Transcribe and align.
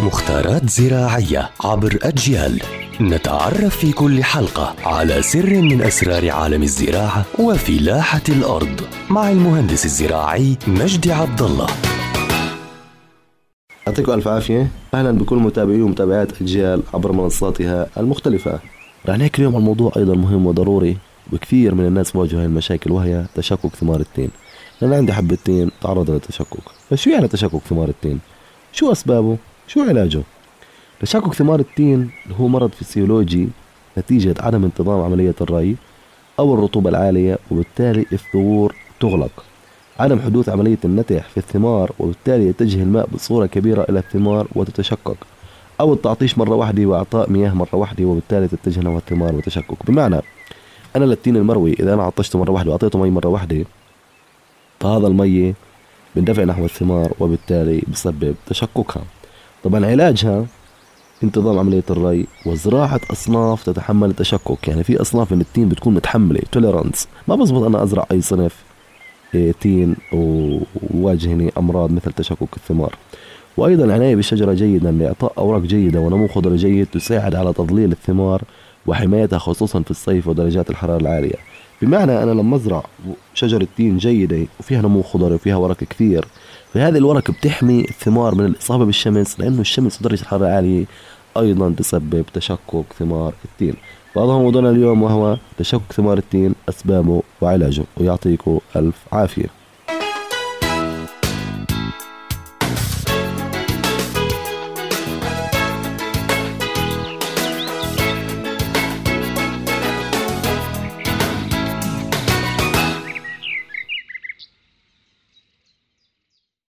مختارات 0.00 0.70
زراعية 0.70 1.50
عبر 1.64 1.98
أجيال. 2.02 2.62
نتعرف 3.00 3.76
في 3.76 3.92
كل 3.92 4.24
حلقة 4.24 4.74
على 4.84 5.22
سر 5.22 5.62
من 5.62 5.82
أسرار 5.82 6.30
عالم 6.30 6.62
الزراعة 6.62 7.24
وفلاحة 7.38 8.22
الأرض 8.28 8.80
مع 9.10 9.30
المهندس 9.30 9.84
الزراعي 9.84 10.56
مجدي 10.66 11.12
عبد 11.12 11.42
الله. 11.42 11.66
يعطيكم 13.86 14.12
ألف 14.12 14.28
عافية. 14.28 14.68
أهلا 14.94 15.10
بكل 15.10 15.36
متابعي 15.36 15.82
ومتابعات 15.82 16.42
أجيال 16.42 16.82
عبر 16.94 17.12
منصاتها 17.12 17.86
المختلفة. 17.96 18.58
رح 19.08 19.16
نحكي 19.18 19.38
اليوم 19.38 19.56
عن 19.56 19.62
موضوع 19.62 19.92
أيضا 19.96 20.14
مهم 20.14 20.46
وضروري 20.46 20.96
وكثير 21.32 21.74
من 21.74 21.86
الناس 21.86 22.12
بواجهوا 22.12 22.40
هاي 22.40 22.46
المشاكل 22.46 22.92
وهي 22.92 23.24
تشكك 23.34 23.74
ثمار 23.80 24.00
التين. 24.00 24.30
لأن 24.80 24.92
عندي 24.92 25.12
حبة 25.12 25.38
تين 25.44 25.70
تعرض 25.82 26.10
للتشكك 26.10 26.62
فشو 26.90 27.10
يعني 27.10 27.28
تشقق 27.28 27.60
ثمار 27.68 27.88
التين؟ 27.88 28.20
شو 28.74 28.92
أسبابه؟ 28.92 29.36
شو 29.66 29.80
علاجه؟ 29.82 30.22
تشقق 31.00 31.34
ثمار 31.34 31.60
التين 31.60 32.10
هو 32.40 32.48
مرض 32.48 32.70
فسيولوجي 32.70 33.48
نتيجة 33.98 34.34
عدم 34.40 34.64
انتظام 34.64 35.00
عملية 35.00 35.34
الري 35.40 35.76
أو 36.38 36.54
الرطوبة 36.54 36.90
العالية 36.90 37.38
وبالتالي 37.50 38.06
الثغور 38.12 38.74
تغلق 39.00 39.44
عدم 39.98 40.20
حدوث 40.20 40.48
عملية 40.48 40.78
النتح 40.84 41.28
في 41.28 41.36
الثمار 41.36 41.92
وبالتالي 41.98 42.48
يتجه 42.48 42.82
الماء 42.82 43.08
بصورة 43.14 43.46
كبيرة 43.46 43.86
إلى 43.88 43.98
الثمار 43.98 44.46
وتتشقق 44.54 45.16
أو 45.80 45.92
التعطيش 45.92 46.38
مرة 46.38 46.54
واحدة 46.54 46.86
وإعطاء 46.86 47.30
مياه 47.30 47.54
مرة 47.54 47.74
واحدة 47.76 48.04
وبالتالي 48.04 48.48
تتجه 48.48 48.80
نحو 48.80 48.98
الثمار 48.98 49.34
وتشقق 49.34 49.86
بمعنى 49.86 50.20
أنا 50.96 51.04
للتين 51.04 51.36
المروي 51.36 51.72
إذا 51.72 51.94
أنا 51.94 52.02
عطشته 52.02 52.38
مرة 52.38 52.50
واحدة 52.50 52.70
وأعطيته 52.70 52.98
مي 52.98 53.10
مرة 53.10 53.28
واحدة 53.28 53.64
فهذا 54.80 55.06
المية 55.06 55.54
بندفع 56.16 56.44
نحو 56.44 56.64
الثمار 56.64 57.12
وبالتالي 57.20 57.82
بسبب 57.92 58.34
تشككها. 58.46 59.02
طبعا 59.64 59.86
علاجها 59.86 60.46
انتظام 61.24 61.58
عملية 61.58 61.84
الري 61.90 62.26
وزراعة 62.46 63.00
أصناف 63.12 63.62
تتحمل 63.64 64.10
التشكك. 64.10 64.68
يعني 64.68 64.84
في 64.84 65.00
أصناف 65.00 65.32
من 65.32 65.40
التين 65.40 65.68
بتكون 65.68 65.94
متحملة 65.94 66.40
توليرانس 66.52 67.08
ما 67.28 67.34
بزبط 67.34 67.62
أنا 67.62 67.82
أزرع 67.82 68.06
أي 68.12 68.20
صنف 68.20 68.54
إيه، 69.34 69.52
تين 69.52 69.96
وواجهني 70.12 71.52
أمراض 71.58 71.92
مثل 71.92 72.12
تشكك 72.12 72.56
الثمار. 72.56 72.94
وأيضا 73.56 73.84
العناية 73.84 74.16
بالشجرة 74.16 74.52
جيدا 74.52 74.90
لإعطاء 74.90 75.32
أوراق 75.38 75.62
جيدة 75.62 76.00
ونمو 76.00 76.28
خضري 76.28 76.56
جيد 76.56 76.86
تساعد 76.86 77.34
على 77.34 77.52
تضليل 77.52 77.92
الثمار 77.92 78.42
وحمايتها 78.86 79.38
خصوصا 79.38 79.82
في 79.82 79.90
الصيف 79.90 80.28
ودرجات 80.28 80.70
الحرارة 80.70 81.00
العالية. 81.00 81.53
بمعنى 81.82 82.22
أنا 82.22 82.30
لما 82.30 82.56
أزرع 82.56 82.84
شجرة 83.34 83.66
تين 83.76 83.96
جيدة 83.96 84.46
وفيها 84.60 84.82
نمو 84.82 85.02
خضري 85.02 85.34
وفيها 85.34 85.56
ورق 85.56 85.76
كثير 85.76 86.24
فهذه 86.74 86.96
الورق 86.98 87.30
بتحمي 87.30 87.80
الثمار 87.80 88.34
من 88.34 88.46
الإصابة 88.46 88.84
بالشمس 88.84 89.40
لأنه 89.40 89.60
الشمس 89.60 90.00
ودرجة 90.00 90.20
الحرارة 90.20 90.46
العالية 90.46 90.84
أيضا 91.36 91.74
تسبب 91.78 92.24
تشكك 92.34 92.84
ثمار 92.98 93.34
التين. 93.44 93.74
فهذا 94.14 94.32
هو 94.32 94.42
موضوعنا 94.42 94.70
اليوم 94.70 95.02
وهو 95.02 95.36
تشكك 95.58 95.92
ثمار 95.92 96.18
التين 96.18 96.54
أسبابه 96.68 97.22
وعلاجه 97.40 97.82
ويعطيكم 97.96 98.58
ألف 98.76 98.94
عافية. 99.12 99.63